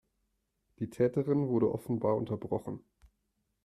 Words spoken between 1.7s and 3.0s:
offenbar unterbrochen.